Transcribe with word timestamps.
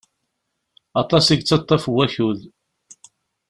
Aṭas 1.01 1.25
i 1.29 1.35
yettaṭaf 1.37 1.83
n 1.89 1.91
wakud. 1.93 2.39